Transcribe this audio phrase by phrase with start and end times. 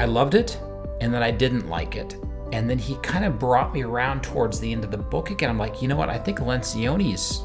[0.00, 0.58] I loved it
[1.02, 2.16] and then I didn't like it.
[2.54, 5.50] And then he kind of brought me around towards the end of the book again.
[5.50, 6.08] I'm like, you know what?
[6.08, 7.42] I think Lencioni's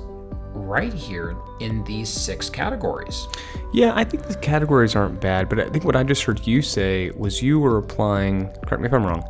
[0.54, 3.28] right here in these six categories.
[3.73, 6.62] Yeah, I think the categories aren't bad, but I think what I just heard you
[6.62, 9.29] say was you were applying, correct me if I'm wrong,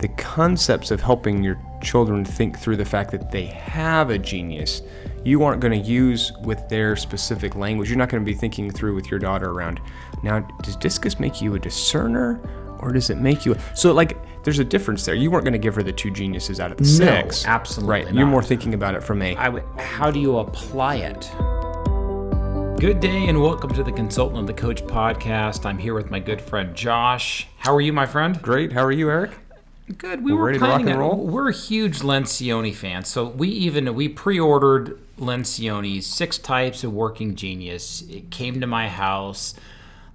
[0.00, 4.82] the concepts of helping your children think through the fact that they have a genius
[5.24, 7.88] you aren't going to use with their specific language.
[7.88, 9.80] You're not going to be thinking through with your daughter around,
[10.22, 12.40] now, does discus make you a discerner
[12.82, 15.52] or does it make you A, so like there's a difference there you weren't going
[15.52, 18.14] to give her the two geniuses out of the six absolutely right not.
[18.14, 21.30] you're more thinking about it from a w- how do you apply it
[22.80, 26.18] good day and welcome to the consultant and the coach podcast i'm here with my
[26.18, 29.30] good friend josh how are you my friend great how are you erik
[29.98, 30.24] Good.
[30.24, 31.28] We we're were ready planning to rock and roll.
[31.28, 31.32] It.
[31.32, 38.02] We're huge Lencioni fans, so we even we pre-ordered Lencioni's Six Types of Working Genius.
[38.02, 39.54] It came to my house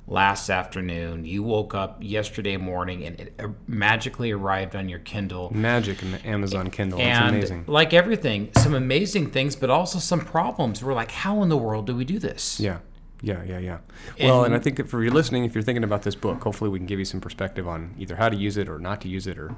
[0.07, 1.25] last afternoon.
[1.25, 5.51] You woke up yesterday morning and it uh, magically arrived on your Kindle.
[5.53, 6.99] Magic in the Amazon Kindle.
[6.99, 7.65] It's amazing.
[7.67, 10.81] Like everything, some amazing things, but also some problems.
[10.83, 12.59] We're like, how in the world do we do this?
[12.59, 12.79] Yeah.
[13.21, 13.77] Yeah, yeah, yeah.
[14.19, 16.69] And, well, and I think for you listening, if you're thinking about this book, hopefully
[16.69, 19.07] we can give you some perspective on either how to use it or not to
[19.07, 19.55] use it or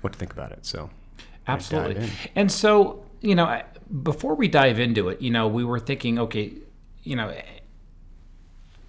[0.00, 0.64] what to think about it.
[0.64, 0.88] So,
[1.46, 2.08] absolutely.
[2.34, 3.60] And so, you know,
[4.02, 6.54] before we dive into it, you know, we were thinking, okay,
[7.02, 7.34] you know,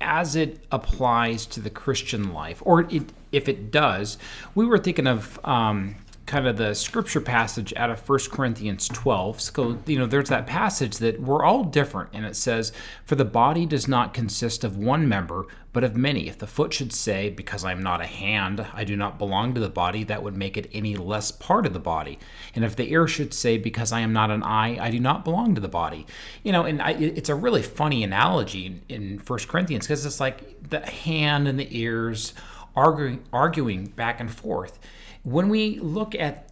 [0.03, 4.17] as it applies to the Christian life, or it, if it does,
[4.53, 9.41] we were thinking of um, kind of the scripture passage out of 1 Corinthians 12.
[9.41, 12.71] So, you know, there's that passage that we're all different, and it says,
[13.05, 16.29] For the body does not consist of one member, but of many.
[16.29, 19.53] If the foot should say, Because I am not a hand, I do not belong
[19.53, 22.19] to the body, that would make it any less part of the body.
[22.55, 25.25] And if the ear should say, Because I am not an eye, I do not
[25.25, 26.07] belong to the body.
[26.43, 30.69] You know, and I, it's a really funny analogy in 1 Corinthians because it's like
[30.69, 32.33] the hand and the ears
[32.75, 34.79] arguing, arguing back and forth
[35.23, 36.49] when we look at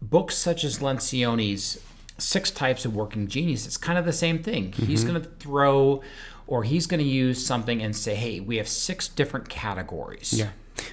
[0.00, 1.80] books such as Lencioni's
[2.18, 4.70] Six Types of Working Genius, it's kind of the same thing.
[4.72, 4.86] Mm-hmm.
[4.86, 6.02] He's going to throw
[6.46, 10.32] or he's going to use something and say, hey, we have six different categories.
[10.32, 10.50] Yeah.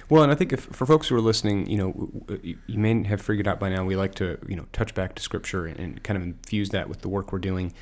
[0.08, 3.20] Well, and I think if, for folks who are listening, you know, you may have
[3.20, 6.02] figured out by now we like to, you know, touch back to scripture and, and
[6.02, 7.72] kind of infuse that with the work we're doing.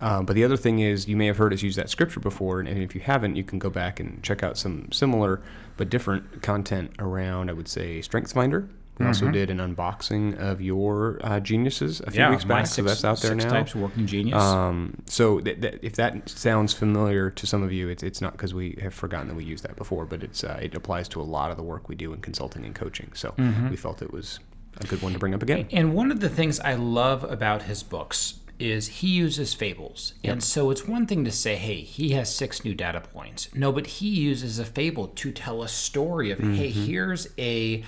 [0.00, 2.60] Um, but the other thing is, you may have heard us use that scripture before,
[2.60, 5.40] and if you haven't, you can go back and check out some similar
[5.76, 8.68] but different content around, I would say, StrengthsFinder
[8.98, 9.08] we mm-hmm.
[9.08, 12.82] also did an unboxing of your uh, geniuses a few yeah, weeks back, six, so
[12.82, 13.50] that's out there six now.
[13.50, 14.40] types of working genius.
[14.40, 18.32] Um, so th- th- if that sounds familiar to some of you, it's, it's not
[18.32, 21.20] because we have forgotten that we used that before, but it's uh, it applies to
[21.20, 23.10] a lot of the work we do in consulting and coaching.
[23.14, 23.70] So mm-hmm.
[23.70, 24.38] we felt it was
[24.80, 25.66] a good one to bring up again.
[25.72, 30.14] And one of the things I love about his books is he uses fables.
[30.22, 30.32] Yep.
[30.32, 33.48] And so it's one thing to say, hey, he has six new data points.
[33.54, 36.54] No, but he uses a fable to tell a story of, mm-hmm.
[36.54, 37.82] hey, here's a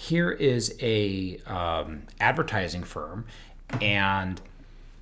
[0.00, 3.26] here is a um, advertising firm,
[3.82, 4.40] and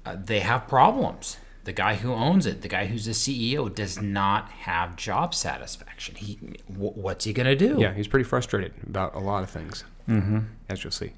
[0.05, 1.37] uh, they have problems.
[1.63, 6.17] The guy who owns it, the guy who's the CEO, does not have job satisfaction.
[6.17, 6.39] He,
[6.69, 7.77] w- what's he gonna do?
[7.79, 10.41] Yeah, he's pretty frustrated about a lot of things, mm-hmm.
[10.69, 11.13] as you'll see.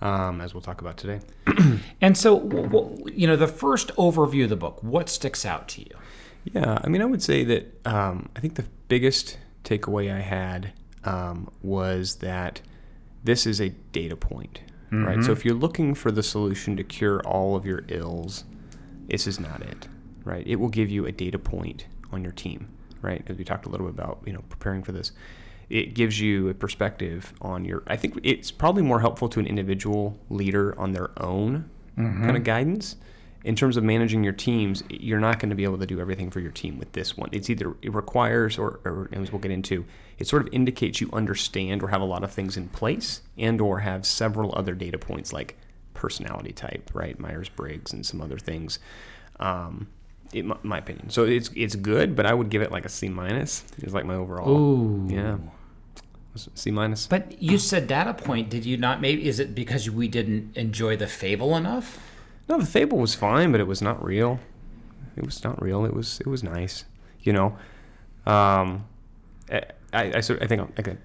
[0.00, 1.20] Um, as we'll talk about today.
[2.00, 5.68] and so, w- w- you know, the first overview of the book, what sticks out
[5.68, 5.94] to you?
[6.52, 10.72] Yeah, I mean, I would say that um, I think the biggest takeaway I had
[11.04, 12.62] um, was that
[13.24, 15.04] this is a data point, mm-hmm.
[15.04, 15.16] right?
[15.16, 15.32] So mm-hmm.
[15.32, 18.44] if you're looking for the solution to cure all of your ills,
[19.08, 19.88] this is not it,
[20.24, 20.46] right?
[20.46, 22.68] It will give you a data point on your team,
[23.00, 23.22] right?
[23.26, 25.12] As we talked a little bit about, you know, preparing for this.
[25.68, 27.82] It gives you a perspective on your.
[27.86, 32.24] I think it's probably more helpful to an individual leader on their own mm-hmm.
[32.24, 32.96] kind of guidance
[33.44, 36.30] in terms of managing your teams, you're not going to be able to do everything
[36.30, 37.28] for your team with this one.
[37.32, 39.84] It's either it requires, or, or, as we'll get into,
[40.18, 43.60] it sort of indicates you understand or have a lot of things in place, and
[43.60, 45.56] or have several other data points like
[45.94, 48.78] personality type, right, Myers Briggs, and some other things.
[49.40, 49.88] Um,
[50.32, 52.88] in my, my opinion, so it's it's good, but I would give it like a
[52.88, 53.64] C minus.
[53.78, 54.48] It's like my overall.
[54.48, 55.06] Ooh.
[55.08, 55.36] Yeah.
[56.34, 57.06] C minus.
[57.06, 58.48] But you said data point.
[58.48, 59.02] Did you not?
[59.02, 61.98] Maybe is it because we didn't enjoy the fable enough?
[62.48, 64.40] No, the fable was fine, but it was not real.
[65.16, 65.84] It was not real.
[65.84, 66.84] It was it was nice,
[67.20, 67.56] you know.
[68.26, 68.86] Um,
[69.50, 69.62] I,
[69.92, 70.98] I, sort I think I could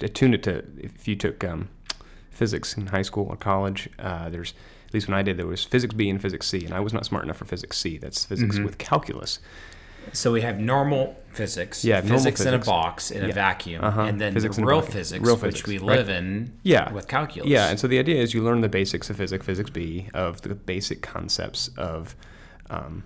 [0.00, 1.68] attune it to if you took um,
[2.30, 3.88] physics in high school or college.
[3.98, 4.54] Uh, there's
[4.86, 6.92] at least when I did, there was physics B and physics C, and I was
[6.92, 7.98] not smart enough for physics C.
[7.98, 8.64] That's physics mm-hmm.
[8.64, 9.40] with calculus.
[10.12, 12.40] So we have normal physics, yeah, physics, physics.
[12.42, 13.28] in a box in yeah.
[13.28, 14.02] a vacuum, uh-huh.
[14.02, 15.98] and then physics the real physics, real which physics, we right.
[15.98, 16.92] live in, yeah.
[16.92, 17.48] with calculus.
[17.48, 20.42] Yeah, and so the idea is you learn the basics of physics, physics B, of
[20.42, 22.14] the basic concepts of
[22.70, 23.04] um,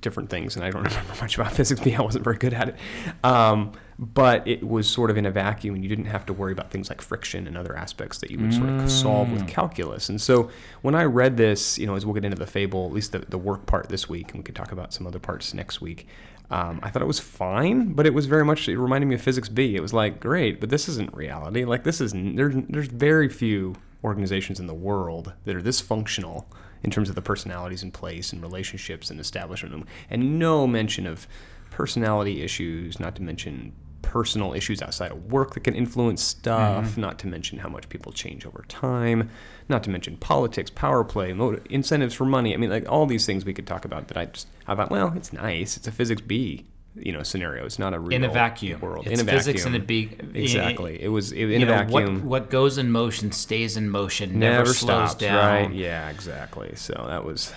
[0.00, 0.56] different things.
[0.56, 1.94] And I don't remember much about physics B.
[1.94, 2.76] I wasn't very good at it.
[3.22, 6.52] Um, but it was sort of in a vacuum and you didn't have to worry
[6.52, 10.08] about things like friction and other aspects that you would sort of solve with calculus.
[10.08, 10.50] And so
[10.80, 13.18] when I read this, you know, as we'll get into the fable, at least the,
[13.18, 16.06] the work part this week, and we can talk about some other parts next week.
[16.50, 19.20] Um, I thought it was fine, but it was very much, it reminded me of
[19.20, 19.76] Physics B.
[19.76, 21.66] It was like, great, but this isn't reality.
[21.66, 26.50] Like, this is, there's, there's very few organizations in the world that are this functional
[26.82, 31.28] in terms of the personalities in place and relationships and establishment, and no mention of
[31.70, 37.00] personality issues, not to mention personal issues outside of work that can influence stuff, mm-hmm.
[37.00, 39.30] not to mention how much people change over time,
[39.68, 42.54] not to mention politics, power play, motive, incentives for money.
[42.54, 44.90] I mean, like all these things we could talk about that I just, I thought,
[44.90, 45.76] well, it's nice.
[45.76, 46.66] It's a physics B
[46.96, 47.64] you know scenario.
[47.64, 49.06] It's not a real in a vacuum world.
[49.06, 49.74] It's in a physics vacuum.
[49.74, 51.00] in a big exactly.
[51.02, 52.14] It was it, in a know, vacuum.
[52.16, 54.38] What, what goes in motion stays in motion.
[54.38, 55.36] Never, never slows stops, down.
[55.36, 55.72] right?
[55.72, 56.74] Yeah, exactly.
[56.76, 57.52] So that was,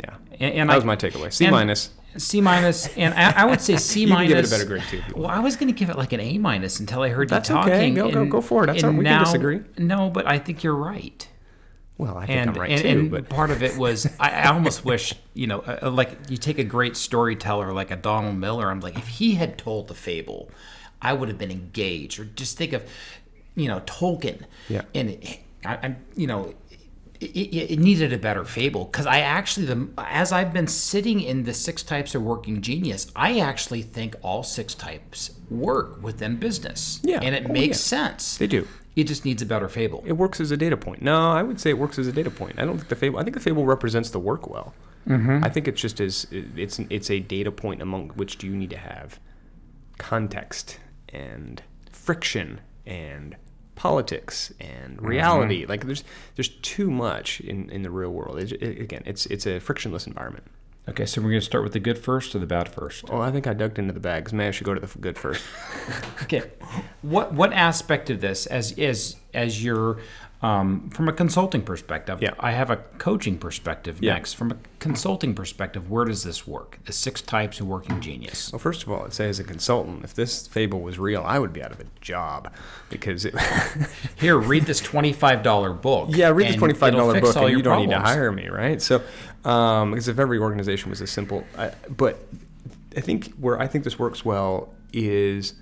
[0.00, 1.32] yeah, And, and that I, was my takeaway.
[1.32, 1.90] C minus.
[2.16, 4.28] C minus, and I, I would say C minus.
[4.28, 4.96] give it a better grade too.
[4.98, 5.18] if you want.
[5.18, 7.48] Well, I was going to give it like an A minus until I heard That's
[7.50, 7.70] you okay.
[7.70, 7.94] talking.
[7.94, 8.68] Go- go- and- go for it.
[8.68, 9.60] That's all- we can disagree.
[9.76, 11.28] No, but I think you're right.
[11.98, 12.88] Well, I think and, I'm right and, too.
[12.88, 16.16] and but part of it was I, I almost wish you know uh, uh, like
[16.30, 19.88] you take a great storyteller like a Donald Miller I'm like if he had told
[19.88, 20.48] the fable
[21.02, 22.84] I would have been engaged or just think of
[23.56, 24.82] you know Tolkien Yeah.
[24.94, 25.18] and
[25.64, 26.54] I, I'm you know
[27.20, 31.20] it, it, it needed a better fable because I actually the as I've been sitting
[31.20, 36.36] in the six types of working genius I actually think all six types work within
[36.36, 37.20] business Yeah.
[37.22, 37.98] and it Oh, makes yeah.
[38.08, 38.68] sense they do.
[38.94, 41.02] it just needs a better fable It works as a data point.
[41.02, 42.58] No, I would say it works as a data point.
[42.58, 43.18] I don't think the fable.
[43.18, 44.74] I think the fable represents the work well.
[45.08, 45.42] Mm-hmm.
[45.44, 48.70] I think it's just as it's it's a data point among which do you need
[48.70, 49.18] to have
[49.98, 50.78] context
[51.08, 53.36] and friction and
[53.78, 55.06] politics and mm-hmm.
[55.06, 55.64] reality.
[55.66, 56.04] Like there's
[56.36, 58.38] there's too much in, in the real world.
[58.38, 60.44] It, it- again, it's it's a frictionless environment.
[60.88, 63.20] okay so we're going to start with the good first or the bad first Oh,
[63.20, 64.32] I think I dug into the bags.
[64.32, 65.42] Maybe I should go to the good first.
[66.24, 66.42] Okay,
[67.00, 69.98] what what aspect of this, as as as your
[70.40, 72.20] um, from a consulting perspective?
[72.22, 72.30] Yeah.
[72.38, 74.14] I have a coaching perspective Yeah.
[74.14, 74.34] next.
[74.34, 76.78] From a consulting perspective, where does this work?
[76.84, 78.52] The six types of working genius.
[78.52, 81.38] Well, first of all, I'd say as a consultant, if this fable was real, I
[81.38, 82.52] would be out of a job
[82.88, 83.34] because it,
[84.16, 86.08] Here, read this twenty five dollar book.
[86.12, 88.80] Yeah, read this twenty-five dollar book, and you don't need to hire me, right?
[88.80, 89.02] So,
[89.44, 92.18] um, because if every organization was as simple, I, but
[92.96, 95.54] I think where I think this works well is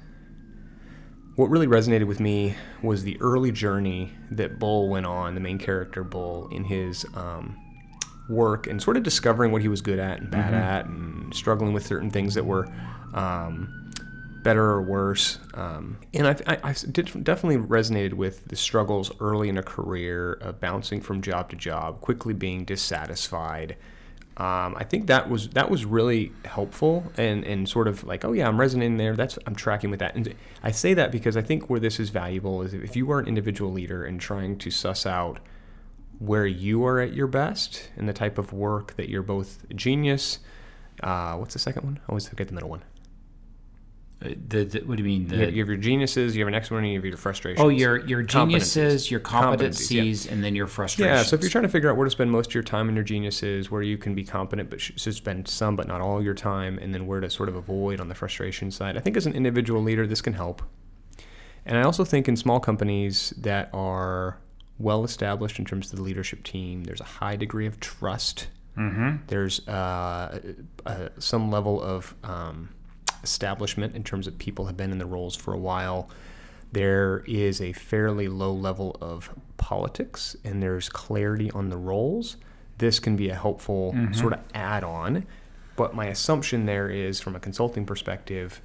[1.36, 5.58] what really resonated with me was the early journey that Bull went on, the main
[5.58, 7.56] character Bull, in his um,
[8.28, 11.72] work and sort of discovering what he was good at and bad at, and struggling
[11.72, 12.66] with certain things that were.
[13.14, 13.82] Um,
[14.46, 15.40] better or worse.
[15.54, 20.34] Um, and I, I, I did definitely resonated with the struggles early in a career
[20.34, 23.76] of bouncing from job to job, quickly being dissatisfied.
[24.38, 28.32] Um, I think that was that was really helpful and, and sort of like, oh
[28.32, 29.16] yeah, I'm resonating there.
[29.16, 30.14] That's I'm tracking with that.
[30.14, 33.18] And I say that because I think where this is valuable is if you are
[33.18, 35.38] an individual leader and trying to suss out
[36.18, 40.38] where you are at your best and the type of work that you're both genius.
[41.02, 42.00] Uh, what's the second one?
[42.06, 42.82] I always forget the middle one.
[44.24, 45.28] Uh, The, the, what do you mean?
[45.30, 47.18] You have, you have your geniuses, you have an next one, and you have your
[47.18, 47.62] frustrations.
[47.62, 49.10] oh, your your geniuses, Competencies.
[49.10, 50.32] your Competencies, yeah.
[50.32, 51.16] and then your frustrations.
[51.18, 52.88] Yeah, so if you're trying to figure out where to spend most of your time
[52.88, 56.22] and your geniuses, where you can be competent but should spend some but not all
[56.22, 59.16] your time, and then where to sort of avoid on the frustration side, I think
[59.18, 60.62] as an individual leader, this can help.
[61.66, 64.38] And I also think in small companies that are
[64.78, 68.48] well established in terms of the leadership team, there's a high degree of trust.
[68.78, 69.16] mm-hmm.
[69.26, 70.40] There's uh,
[70.86, 72.70] uh, some level of um,
[73.26, 76.08] establishment in terms of people have been in the roles for a while.
[76.72, 82.36] There is a fairly low level of politics, and there's clarity on the roles.
[82.78, 84.12] This can be a helpful mm-hmm.
[84.12, 85.26] sort of add on.
[85.76, 88.60] But my assumption there is, from a consulting perspective,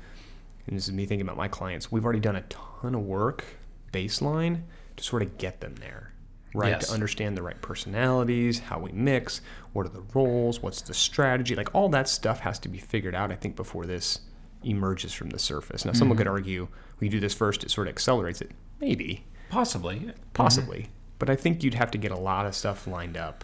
[0.67, 3.43] and this is me thinking about my clients, we've already done a ton of work
[3.91, 4.61] baseline
[4.97, 6.13] to sort of get them there,
[6.53, 6.69] right?
[6.69, 6.87] Yes.
[6.87, 9.41] To understand the right personalities, how we mix,
[9.73, 13.15] what are the roles, what's the strategy, like all that stuff has to be figured
[13.15, 14.21] out, I think, before this
[14.63, 15.85] emerges from the surface.
[15.85, 16.67] Now, someone could argue
[16.99, 18.51] we do this first, it sort of accelerates it.
[18.79, 20.11] Maybe, Possibly.
[20.33, 20.87] possibly.
[21.19, 23.43] But I think you'd have to get a lot of stuff lined up.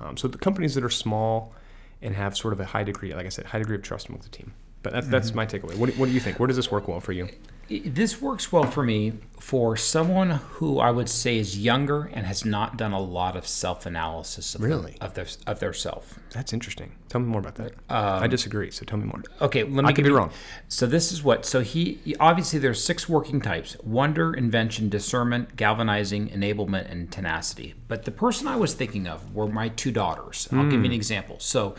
[0.00, 1.52] Um, so the companies that are small
[2.00, 4.20] and have sort of a high degree, like I said, high degree of trust among
[4.20, 4.52] the team.
[4.82, 5.74] But that's, that's my takeaway.
[5.76, 6.38] What, what do you think?
[6.38, 7.28] Where does this work well for you?
[7.68, 12.44] This works well for me for someone who I would say is younger and has
[12.44, 14.96] not done a lot of self-analysis of, Really?
[15.00, 16.18] of their of their self.
[16.30, 16.92] That's interesting.
[17.08, 17.72] Tell me more about that.
[17.88, 19.22] I um, disagree, so tell me more.
[19.40, 20.30] Okay, let me I could be you- wrong.
[20.68, 21.44] So this is what.
[21.46, 27.74] So he obviously there's six working types: wonder, invention, discernment, galvanizing, enablement, and tenacity.
[27.86, 30.48] But the person I was thinking of were my two daughters.
[30.52, 30.84] I'll give you hmm.
[30.86, 31.36] an example.
[31.38, 31.74] So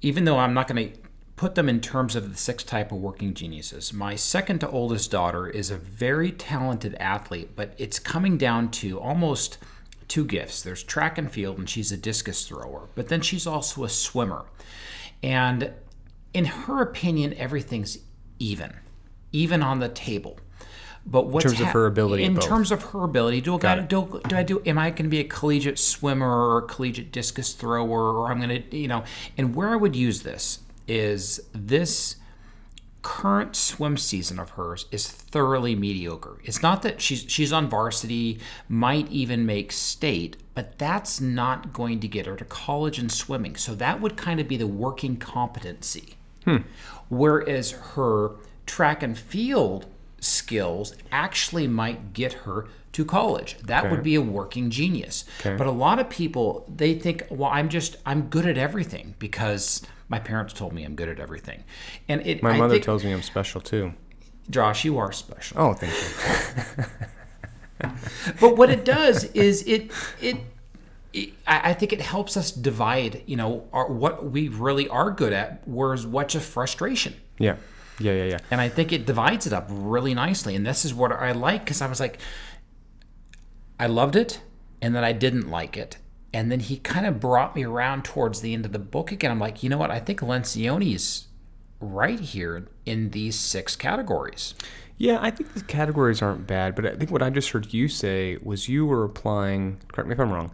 [0.00, 0.98] even though I'm not going to
[1.38, 3.92] put them in terms of the six type of working geniuses.
[3.92, 8.98] My second to oldest daughter is a very talented athlete, but it's coming down to
[8.98, 9.56] almost
[10.08, 10.60] two gifts.
[10.60, 14.46] There's track and field, and she's a discus thrower, but then she's also a swimmer.
[15.22, 15.72] And
[16.34, 17.98] in her opinion, everything's
[18.40, 18.74] even,
[19.32, 20.38] even on the table.
[21.06, 22.44] But what's in terms of her ability In both.
[22.44, 24.60] terms of her ability, do, I, do, do I do?
[24.66, 28.40] Am I going to be a collegiate swimmer or a collegiate discus thrower, or I'm
[28.40, 29.04] going to, you know?
[29.38, 32.16] And where I would use this is this
[33.02, 36.38] current swim season of hers is thoroughly mediocre.
[36.44, 42.00] It's not that she's she's on varsity, might even make state, but that's not going
[42.00, 43.56] to get her to college in swimming.
[43.56, 46.16] So that would kind of be the working competency.
[46.44, 46.58] Hmm.
[47.08, 48.32] Whereas her
[48.66, 49.86] track and field
[50.20, 53.56] skills actually might get her to college.
[53.62, 55.24] That would be a working genius.
[55.56, 59.82] But a lot of people they think, well, I'm just I'm good at everything because
[60.08, 61.64] my parents told me I'm good at everything.
[62.08, 63.94] And it My I mother think, tells me I'm special too.
[64.50, 65.58] Josh, you are special.
[65.58, 66.84] Oh, thank you.
[68.40, 70.38] But what it does is it it.
[71.46, 75.62] I think it helps us divide, you know, our, what we really are good at,
[75.66, 77.14] whereas what's a frustration.
[77.38, 77.56] Yeah.
[77.98, 78.38] Yeah, yeah, yeah.
[78.50, 80.54] And I think it divides it up really nicely.
[80.54, 82.20] And this is what I like because I was like,
[83.80, 84.40] I loved it,
[84.82, 85.96] and then I didn't like it.
[86.32, 89.30] And then he kind of brought me around towards the end of the book again.
[89.30, 89.90] I'm like, you know what?
[89.90, 91.28] I think Lencioni's
[91.80, 94.54] right here in these six categories.
[94.98, 97.88] Yeah, I think the categories aren't bad, but I think what I just heard you
[97.88, 100.50] say was you were applying, correct me if I'm wrong,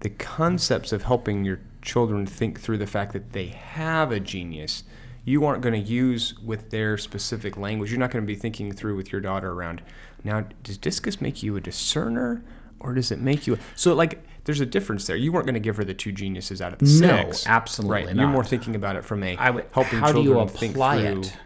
[0.00, 4.82] the concepts of helping your children think through the fact that they have a genius.
[5.24, 7.90] You aren't going to use with their specific language.
[7.90, 9.82] You're not going to be thinking through with your daughter around.
[10.24, 12.42] Now, does discus make you a discerner,
[12.80, 13.54] or does it make you?
[13.54, 15.16] A, so, like, there's a difference there.
[15.16, 17.46] You weren't going to give her the two geniuses out of the No, six.
[17.46, 18.16] absolutely right.
[18.16, 20.74] You're more thinking about it from a I would- helping how do children you think
[20.74, 21.36] apply through it?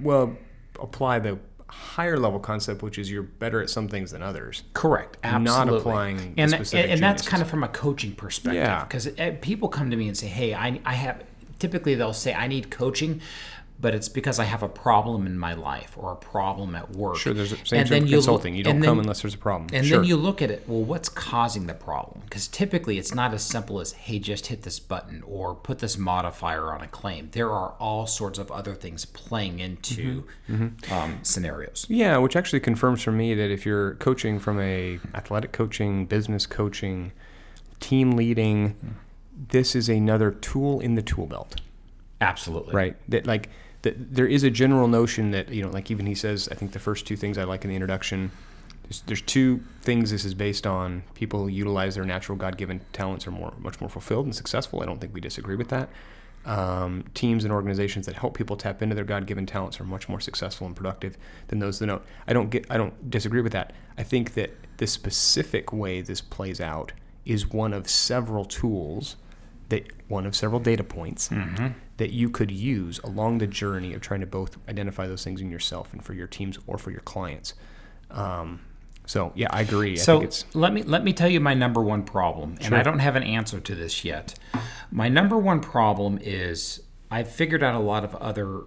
[0.00, 0.36] well
[0.80, 5.16] apply the higher level concept which is you're better at some things than others Correct.
[5.24, 5.72] Absolutely.
[5.74, 8.62] Not applying and specific and, and that's kind of from a coaching perspective.
[8.62, 8.84] Yeah.
[8.84, 11.22] Because eh, people come to me and say, "Hey, I, I have."
[11.58, 13.20] Typically, they'll say, "I need coaching."
[13.84, 17.16] But it's because I have a problem in my life or a problem at work.
[17.18, 19.38] sure there's a same And then you consulting you don't and come unless there's a
[19.38, 22.22] problem And sure then you look at it, well, what's causing the problem?
[22.24, 25.98] Because typically it's not as simple as, hey, just hit this button or put this
[25.98, 27.28] modifier on a claim.
[27.32, 30.92] There are all sorts of other things playing into Mm-hmm.
[30.92, 31.86] Um, scenarios.
[31.88, 36.46] yeah which actually confirms for me that if you're coaching from a athletic coaching business
[36.46, 37.12] coaching
[37.80, 38.74] team leading
[39.48, 41.60] this is another tool in the tool belt
[42.20, 42.74] Absolutely.
[42.74, 43.48] right that like
[43.84, 46.72] that there is a general notion that you know like even he says i think
[46.72, 48.30] the first two things i like in the introduction
[48.84, 51.02] there's, there's two things this is based on.
[51.14, 54.82] People utilize their natural god-given talents are more much more fulfilled and successful.
[54.82, 55.88] I don't think we disagree with that.
[56.44, 60.20] Um, teams and organizations that help people tap into their god-given talents are much more
[60.20, 61.16] successful and productive
[61.48, 62.02] than those that don't.
[62.26, 63.72] I don't get i don't disagree with that.
[63.96, 66.92] I think that the specific way this plays out
[67.24, 69.16] is one of several tools
[69.70, 71.30] that one of several data points
[71.96, 75.50] that you could use along the journey of trying to both identify those things in
[75.50, 77.54] yourself and for your teams or for your clients.
[78.10, 78.60] Um,
[79.06, 79.92] so yeah, I agree.
[79.92, 82.74] I So think it's let me let me tell you my number one problem, and
[82.74, 84.34] I don't have an answer to this yet.
[84.90, 88.62] My number one problem is I've figured out a lot of other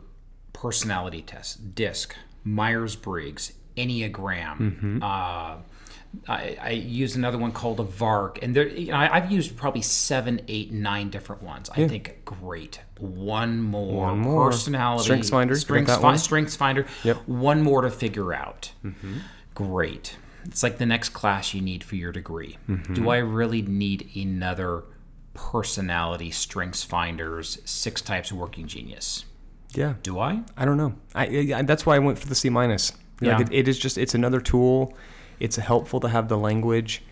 [0.53, 5.01] personality tests: DISC, Myers Briggs, Enneagram.
[5.03, 5.57] Uh,
[6.27, 9.55] I, I used another one called a VARK, and there you know, I, I've used
[9.55, 11.69] probably seven, eight, nine different ones.
[11.69, 12.79] I think great.
[12.99, 14.49] One more, One more.
[14.49, 16.17] personality Strengths Finder, Strengths, fi- one?
[16.17, 16.85] Strengths Finder.
[17.03, 17.27] Yep.
[17.27, 18.71] One more to figure out.
[18.83, 19.17] Mm-hmm.
[19.53, 20.17] Great.
[20.45, 22.57] It's like the next class you need for your degree.
[22.69, 22.93] Mm-hmm.
[22.93, 24.83] Do I really need another
[25.33, 29.25] personality strengths finders, six types of working genius?
[29.73, 29.93] yeah.
[30.01, 30.41] Do I?
[30.55, 30.95] I don't know.
[31.13, 32.93] I, I that's why I went for the C minus.
[33.21, 33.37] Yeah.
[33.37, 34.95] Like it, it is just it's another tool.
[35.39, 37.03] It's helpful to have the language,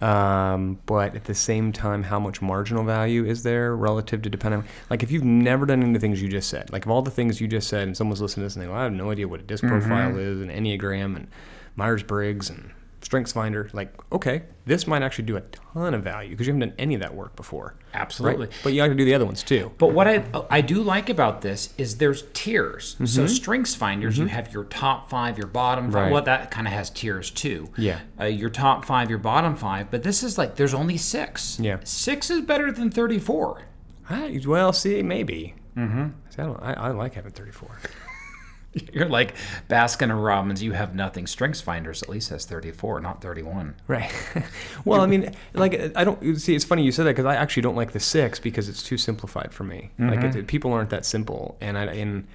[0.00, 4.64] um, but at the same time, how much marginal value is there relative to depending?
[4.90, 7.02] Like if you've never done any of the things you just said, like of all
[7.02, 8.92] the things you just said, and someone's listening to this and they go, I have
[8.92, 9.78] no idea what a disc Mm-hmm.
[9.78, 11.28] profile is, and enneagram, and
[11.76, 12.70] Myers Briggs, and
[13.04, 13.70] Strengths Finder.
[13.72, 16.94] Like okay, this might actually do a ton of value because you haven't done any
[16.94, 17.76] of that work before.
[17.92, 18.46] Absolutely.
[18.46, 18.54] Right?
[18.62, 19.72] But you got to do the other ones too.
[19.78, 22.96] But what I I do like about this is there's tiers.
[23.04, 25.92] So strengths finders, you have your top five, your bottom five.
[25.92, 26.04] Mm-hmm.
[26.04, 26.12] Right.
[26.12, 27.70] Well, that kind of has tiers too.
[27.76, 28.00] Yeah.
[28.18, 29.90] Uh, your top five, your bottom five.
[29.90, 31.58] But this is like there's only six.
[31.60, 31.78] Yeah.
[31.84, 33.62] Six is better than thirty four.
[34.08, 35.54] I, well, see, maybe.
[35.76, 36.08] Mm-hmm.
[36.30, 37.78] See, I, don't, I, I like having 34.
[38.92, 39.34] You're like
[39.68, 40.62] Baskin and Robbins.
[40.62, 41.26] You have nothing.
[41.26, 43.74] Strengths Finders at least has 34, not 31.
[43.86, 44.12] Right.
[44.84, 46.54] well, I mean, like I don't see.
[46.54, 48.98] It's funny you said that because I actually don't like the six because it's too
[48.98, 49.90] simplified for me.
[49.98, 50.38] Like mm-hmm.
[50.40, 52.26] it, people aren't that simple, and I and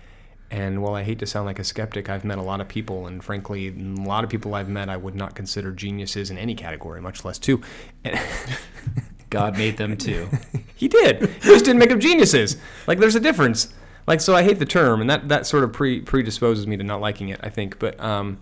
[0.51, 3.05] and while I hate to sound like a skeptic, I've met a lot of people,
[3.05, 6.55] and frankly, a lot of people I've met I would not consider geniuses in any
[6.55, 7.61] category, much less two.
[9.29, 10.27] God made them too.
[10.75, 11.21] he did.
[11.21, 12.57] He just didn't make them geniuses.
[12.87, 13.73] Like there's a difference.
[14.09, 16.83] Like so, I hate the term, and that that sort of pre predisposes me to
[16.83, 17.39] not liking it.
[17.43, 18.39] I think, but um,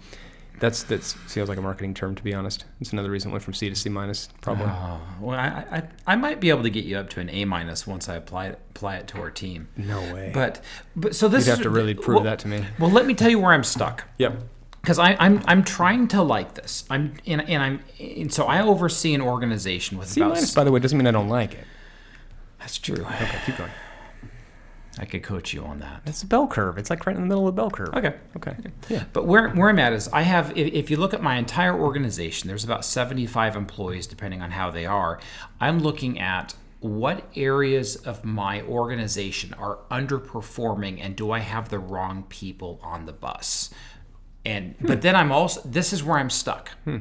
[0.59, 2.63] that's that feels like a marketing term to be honest.
[2.79, 4.67] It's another reason it went from C to C minus probably.
[4.67, 7.43] Oh, well, I, I I might be able to get you up to an A
[7.43, 9.67] minus once I apply it apply it to our team.
[9.75, 10.31] No way.
[10.33, 10.63] But
[10.95, 12.63] but so this You'd have to really prove well- that to me.
[12.79, 14.05] Well, let me tell you where I'm stuck.
[14.19, 14.41] Yep.
[14.81, 16.86] because I'm I'm trying to like this.
[16.89, 20.36] I'm and, and I'm and so I oversee an organization with C about.
[20.36, 21.65] minus, by the way, doesn't mean I don't like it.
[22.59, 23.03] That's true.
[23.03, 23.71] Okay, keep going.
[25.00, 26.01] I could coach you on that.
[26.06, 26.77] It's a bell curve.
[26.77, 27.94] It's like right in the middle of the bell curve.
[27.94, 28.16] Okay.
[28.36, 28.56] Okay.
[28.89, 29.04] Yeah.
[29.13, 31.77] But where, where I'm at is I have, if, if you look at my entire
[31.77, 35.20] organization, there's about 75 employees, depending on how they are.
[35.60, 41.80] I'm looking at what areas of my organization are underperforming and do I have the
[41.80, 43.74] wrong people on the bus?
[44.46, 45.01] And but hmm.
[45.01, 46.70] then I'm also this is where I'm stuck.
[46.86, 47.00] Hmm.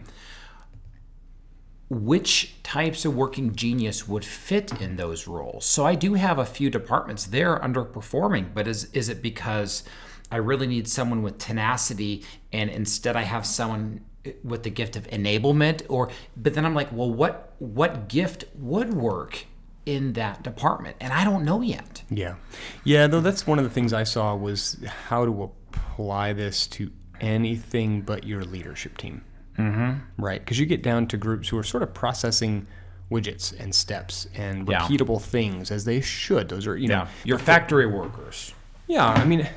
[1.89, 5.65] Which types of working genius would fit in those roles?
[5.65, 9.85] So I do have a few departments there underperforming, but is is it because
[10.31, 14.05] I really need someone with tenacity and instead I have someone
[14.43, 18.93] with the gift of enablement or but then I'm like, well what what gift would
[18.93, 19.47] work
[19.85, 20.97] in that department?
[21.01, 22.03] And I don't know yet.
[22.11, 22.35] Yeah.
[22.83, 24.77] Yeah, though that's one of the things I saw was
[25.09, 26.91] how to apply this to
[27.21, 29.23] anything but your leadership team.
[29.59, 30.23] Mm-hmm.
[30.23, 30.41] Right.
[30.41, 32.67] Because you get down to groups who are sort of processing
[33.11, 34.81] widgets and steps and Yeah.
[34.81, 36.49] repeatable things as they should.
[36.49, 38.53] Those are, you know, Your factory workers.
[38.89, 39.49] Yeah, I mean,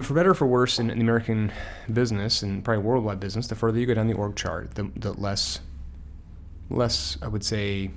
[0.00, 1.52] for better or for worse, in, in the American
[1.92, 5.12] business and probably worldwide business, the further you go down the org chart, the, the
[5.12, 5.60] less,
[6.70, 7.90] less I would say,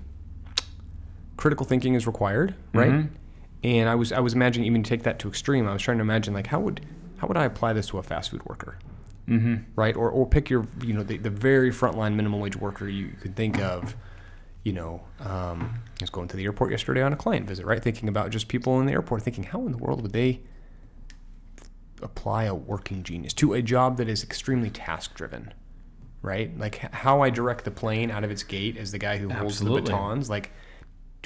[1.37, 3.05] critical thinking is required, right?
[3.63, 5.67] And I was I was imagining even to take that to extreme.
[5.67, 6.85] I was trying to imagine like how would
[7.17, 8.77] how would I apply this to a fast food worker,
[9.27, 9.55] mm-hmm.
[9.75, 9.95] right?
[9.95, 13.35] Or or pick your you know the, the very frontline minimum wage worker you could
[13.35, 13.95] think of.
[14.63, 17.81] You know, um, I was going to the airport yesterday on a client visit, right?
[17.81, 20.41] Thinking about just people in the airport, thinking how in the world would they
[22.03, 25.53] apply a working genius to a job that is extremely task driven,
[26.21, 26.57] right?
[26.59, 29.59] Like how I direct the plane out of its gate as the guy who holds
[29.59, 30.29] the batons.
[30.29, 30.51] Like,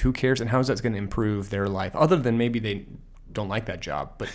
[0.02, 0.42] who cares?
[0.42, 1.96] And how is that going to improve their life?
[1.96, 2.86] Other than maybe they
[3.32, 4.30] don't like that job, but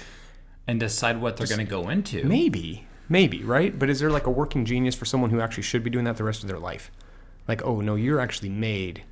[0.66, 2.24] And decide what they're going to go into.
[2.24, 3.78] maybe, maybe, right?
[3.78, 6.16] But is there like a working genius for someone who actually should be doing that
[6.16, 6.90] the rest of their life?
[7.46, 9.02] Like, oh no, you're actually made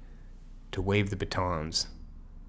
[0.72, 1.88] to wave the batons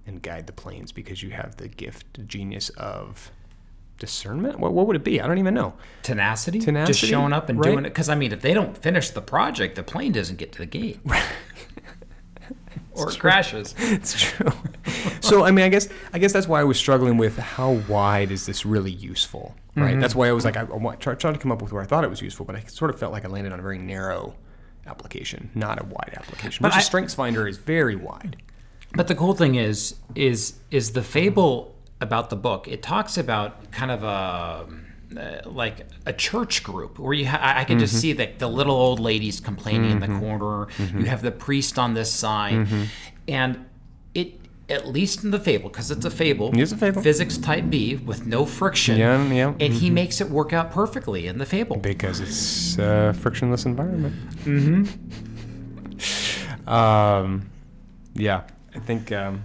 [0.05, 3.31] and guide the planes because you have the gift, the genius of
[3.97, 4.59] discernment.
[4.59, 5.19] What, what would it be?
[5.19, 5.73] I don't even know.
[6.03, 7.71] tenacity, Tenacity, just showing up and right.
[7.71, 7.89] doing it.
[7.89, 10.65] Because I mean, if they don't finish the project, the plane doesn't get to the
[10.65, 10.99] gate,
[12.93, 13.75] or it crashes.
[13.79, 14.51] It's true.
[15.29, 18.31] So I mean, I guess I guess that's why I was struggling with how wide
[18.31, 19.91] is this really useful, right?
[19.91, 19.99] Mm-hmm.
[20.01, 22.03] That's why I was like, I, I tried to come up with where I thought
[22.03, 24.35] it was useful, but I sort of felt like I landed on a very narrow
[24.87, 26.61] application, not a wide application.
[26.61, 28.37] But Which I- is Strengths Finder is very wide.
[28.93, 32.67] But the cool thing is, is is the fable about the book.
[32.67, 34.67] It talks about kind of a
[35.19, 37.99] uh, like a church group where you ha- I can just Mm-hmm.
[38.01, 40.67] see that the little old ladies complaining in the corner.
[40.79, 42.83] You have the priest on this side, Mm-hmm.
[43.27, 43.65] and
[44.69, 46.49] at least in the fable because it's a fable.
[46.49, 47.01] It is a fable.
[47.01, 48.97] Physics type B with no friction.
[48.97, 49.53] Yeah, yeah.
[49.59, 51.77] And he makes it work out perfectly in the fable.
[51.77, 54.15] because it's a frictionless environment.
[54.45, 54.85] Mm-hmm.
[56.69, 57.49] Um,
[58.13, 58.43] yeah,
[58.75, 59.43] I think um,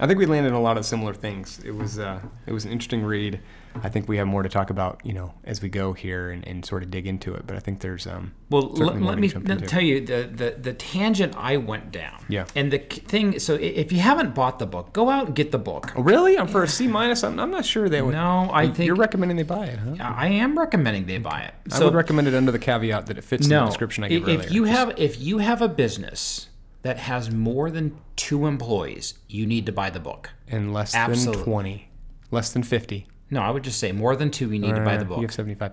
[0.00, 1.60] I think we landed a lot of similar things.
[1.64, 3.40] It was uh, it was an interesting read.
[3.82, 6.46] I think we have more to talk about, you know, as we go here and,
[6.46, 7.46] and sort of dig into it.
[7.46, 8.32] But I think there's um.
[8.50, 12.24] Well, let, more let to me tell you the, the the tangent I went down.
[12.28, 12.46] Yeah.
[12.54, 15.58] And the thing, so if you haven't bought the book, go out and get the
[15.58, 15.92] book.
[15.96, 16.36] Oh, really?
[16.36, 17.22] I'm for a C minus.
[17.22, 18.12] I'm, I'm not sure they would.
[18.12, 19.94] No, I think you're recommending they buy it, huh?
[20.00, 21.54] I am recommending they buy it.
[21.72, 24.28] I would recommend it under the caveat that it fits no the description I gave
[24.28, 24.50] if earlier.
[24.50, 26.48] you have if you have a business
[26.82, 30.30] that has more than two employees, you need to buy the book.
[30.48, 31.42] in less Absolutely.
[31.42, 31.88] than 20,
[32.30, 33.06] less than 50.
[33.30, 35.16] No, I would just say more than two, you need to buy the Uh, book.
[35.18, 35.72] You have 75.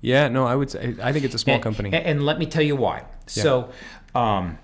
[0.00, 1.88] Yeah, no, I would say I think it's a small And- company.
[1.92, 3.04] And, and let me tell you why.
[3.26, 3.70] So,
[4.14, 4.58] um,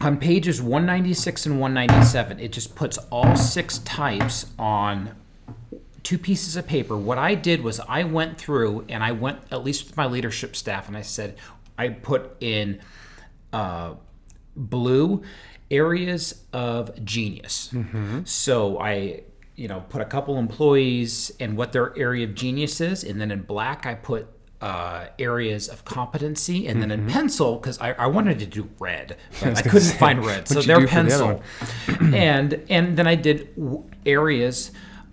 [0.00, 5.10] on pages 196 and 197, it just puts all six types on
[6.02, 6.96] two pieces of paper.
[6.96, 10.56] What I did was I went through and I went, at least with my leadership
[10.56, 11.36] staff, and I said,
[11.76, 12.80] I put in
[13.52, 13.94] uh,
[14.56, 15.22] blue
[15.70, 17.72] areas of genius.
[18.24, 19.22] So I
[19.60, 23.30] you know, put a couple employees and what their area of genius is, and then
[23.30, 24.26] in black I put
[24.62, 29.16] uh, areas of competency, and then in pencil because I, I wanted to do red,
[29.42, 31.42] but I couldn't find red, so they're do the pencil,
[32.14, 34.70] and and then I did w- areas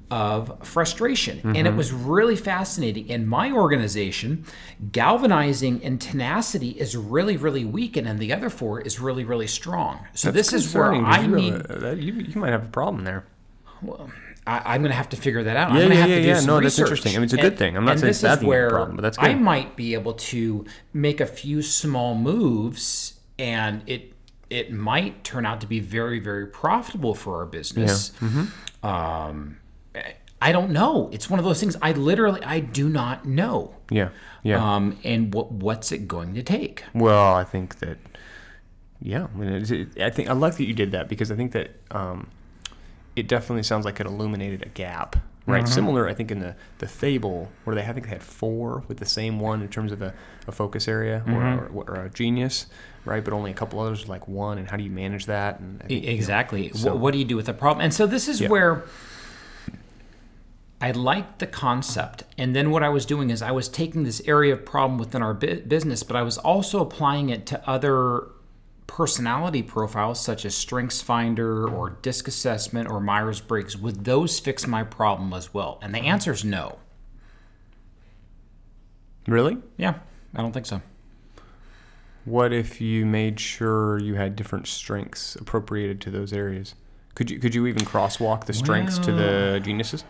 [0.10, 3.10] of frustration, and it was really fascinating.
[3.10, 4.46] In my organization,
[4.94, 9.48] galvanizing and tenacity is really really weak, and then the other four is really really
[9.48, 10.06] strong.
[10.14, 11.54] So this is where I need.
[11.66, 13.26] that- you, you might have a problem there.
[14.48, 15.70] I, I'm going to have to figure that out.
[15.70, 16.40] Yeah, I'm going to yeah, have yeah, to do yeah.
[16.40, 17.12] some No, that's interesting.
[17.14, 17.76] I mean, it's a good thing.
[17.76, 19.18] I'm not saying this it's bad is thing you have a where problem, but that's
[19.18, 19.30] good.
[19.30, 24.14] I might be able to make a few small moves, and it
[24.50, 28.12] it might turn out to be very very profitable for our business.
[28.22, 28.86] Mm-hmm.
[28.88, 29.58] Um,
[30.42, 31.10] I don't know.
[31.12, 31.76] It's one of those things.
[31.82, 33.76] I literally I do not know.
[33.90, 34.10] Yeah,
[34.44, 34.76] yeah.
[34.76, 36.84] Um, and what what's it going to take?
[36.94, 37.98] Well, I think that,
[39.02, 41.52] yeah, I, mean, it- I think I like that you did that because I think
[41.54, 42.30] that um,
[43.18, 45.64] it definitely sounds like it illuminated a gap, right?
[45.64, 45.74] Mm-hmm.
[45.74, 48.98] Similar, I think, in the the fable where they I think they had four with
[48.98, 50.14] the same one in terms of a,
[50.48, 51.78] a focus area or, mm-hmm.
[51.78, 52.68] or, or a genius,
[53.06, 53.24] right?
[53.24, 55.60] But only a couple others with like one, and how do you manage that?
[55.60, 56.70] And think, Exactly.
[56.74, 57.84] So- what, what do you do with the problem?
[57.84, 58.50] And so this is Yeah.
[58.50, 58.84] where
[60.80, 62.24] I liked the concept.
[62.38, 65.24] And then what I was doing is I was taking this area of problem within
[65.24, 68.28] our bu- business, but I was also applying it to other
[68.88, 73.78] personality profiles such as Strengths Finder or Disc Assessment or Myers Briggs.
[73.78, 75.78] Would those fix my problem as well?
[75.82, 76.80] And the answer is no.
[79.28, 79.58] really.
[79.78, 79.96] Yeah,
[80.34, 80.82] I don't think so.
[82.26, 86.76] What if you made sure you had different strengths appropriated to those areas?
[87.16, 90.04] Could you could you even crosswalk the strengths to the geniuses?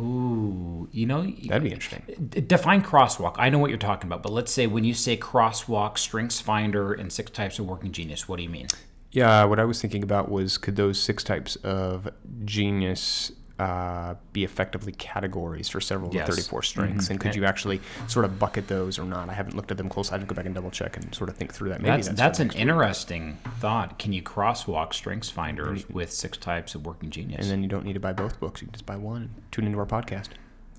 [0.00, 2.30] Ooh, you know, That'd be interesting.
[2.46, 3.34] Define crosswalk.
[3.36, 6.92] I know what you're talking about, but let's say when you say crosswalk, strengths finder,
[6.92, 8.68] and six types of working genius, what do you mean?
[9.10, 12.08] Yeah, what I was thinking about was could those six types of
[12.44, 16.26] genius uh, be effectively categories for several of Yes.
[16.26, 17.10] the 34 strengths?
[17.10, 19.28] And could you actually sort of bucket those or not?
[19.28, 20.10] I haven't looked at them close.
[20.10, 21.80] I have to go back and double check and sort of think through that.
[21.80, 22.62] Maybe That's that's, that's, an next week.
[22.62, 23.98] interesting thought.
[23.98, 27.42] Can you crosswalk strengths finders with six types of working genius?
[27.42, 28.60] And then you don't need to buy both books.
[28.62, 30.28] You can just buy one and tune into our podcast.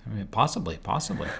[0.06, 1.30] I mean, possibly, possibly.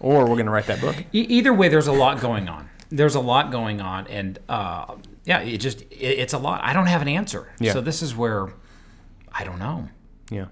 [0.00, 0.94] Or we're going to write that book.
[1.12, 2.70] E- either way, there's a lot going on.
[2.88, 6.60] There's a lot going on, and uh, yeah, it just it, it's a lot.
[6.62, 7.48] I don't have an answer.
[7.58, 7.72] Yeah.
[7.72, 8.48] So this is where
[9.32, 9.88] I don't know.
[10.30, 10.46] Yeah.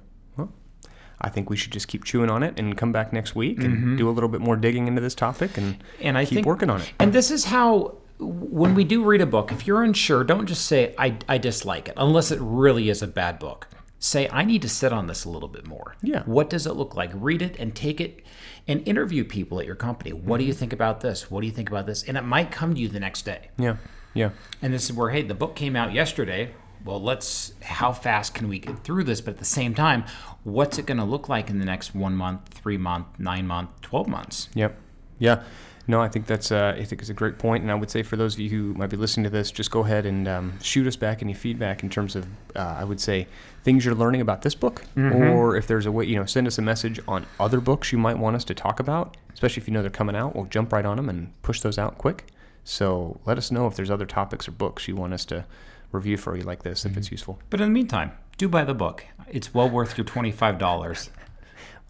[1.21, 3.97] I think we should just keep chewing on it and come back next week and
[3.97, 6.69] do a little bit more digging into this topic and, and I keep think working
[6.71, 6.93] on it.
[6.99, 10.67] And this is how when we do read a book, if you're unsure, don't just
[10.67, 13.69] say I, I dislike it, unless it really is a bad book.
[13.99, 15.97] Say I need to sit on this a little bit more.
[16.03, 16.23] Yeah.
[16.25, 17.11] What does it look like?
[17.15, 18.23] Read it and take it
[18.69, 20.13] and interview people at your company.
[20.13, 20.49] What do Mm-hmm.
[20.49, 21.31] you think about this?
[21.31, 22.03] What do you think about this?
[22.05, 23.49] And it might come to you the next day.
[23.59, 23.77] Yeah.
[24.13, 24.31] Yeah.
[24.61, 26.51] And this is where hey, the book came out yesterday.
[26.87, 29.21] Well, let's how fast can we get through this?
[29.21, 30.05] But at the same time,
[30.45, 33.71] what's it going to look like in the next one month, three month, nine month,
[33.83, 34.49] twelve months?
[34.55, 34.79] Yep.
[35.19, 35.43] Yeah.
[35.89, 38.03] No, I think that's uh, I think it's a great point, and I would say
[38.03, 40.59] for those of you who might be listening to this, just go ahead and um,
[40.61, 43.29] shoot us back any feedback in terms of uh, I would say
[43.63, 46.59] things you're learning about this book, or if there's a way you know send us
[46.59, 49.75] a message on other books you might want us to talk about, especially if you
[49.75, 50.35] know they're coming out.
[50.35, 52.27] We'll jump right on them and push those out quick.
[52.65, 55.45] So let us know if there's other topics or books you want us to
[55.93, 57.39] review for you like this if it's useful.
[57.51, 59.05] But in the meantime, do buy the book.
[59.29, 61.11] It's well worth your twenty-five dollars.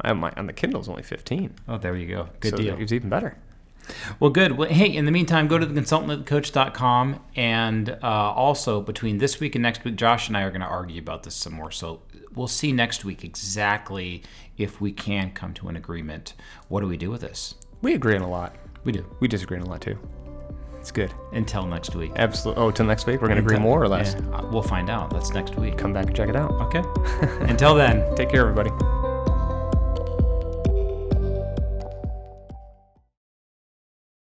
[0.04, 1.54] My, on the Kindle's only 15.
[1.68, 2.28] Oh, there you go.
[2.40, 2.76] Good so deal.
[2.78, 3.38] It's even better.
[4.20, 4.52] Well, good.
[4.52, 7.20] Well, hey, in the meantime, go to the consultantcoach.com.
[7.34, 10.66] And uh, also, between this week and next week, Josh and I are going to
[10.66, 11.70] argue about this some more.
[11.70, 12.02] So
[12.34, 14.22] we'll see next week exactly
[14.56, 16.34] if we can come to an agreement.
[16.68, 17.54] What do we do with this?
[17.82, 18.56] We agree on a lot.
[18.84, 19.06] We do.
[19.20, 19.98] We disagree on a lot too.
[20.86, 21.12] It's good.
[21.32, 22.12] Until next week.
[22.14, 22.62] Absolutely.
[22.62, 24.14] Oh, till next week, we're going to agree more or less.
[24.14, 25.10] Yeah, uh, we'll find out.
[25.10, 25.76] That's next week.
[25.76, 26.52] Come back and check it out.
[26.52, 26.84] Okay.
[27.40, 28.14] Until then.
[28.14, 28.70] Take care, everybody.